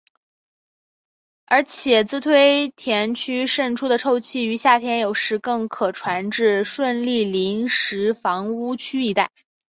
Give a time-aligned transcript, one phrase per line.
[1.45, 9.29] 而且自堆填区渗出的臭气于夏天有时更可传至顺利临时房屋区一带。